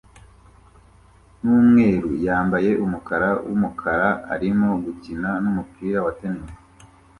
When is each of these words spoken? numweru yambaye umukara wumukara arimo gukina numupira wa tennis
numweru 1.41 2.09
yambaye 2.25 2.71
umukara 2.85 3.29
wumukara 3.47 4.09
arimo 4.33 4.67
gukina 4.83 5.29
numupira 5.43 5.99
wa 6.05 6.11
tennis 6.19 6.53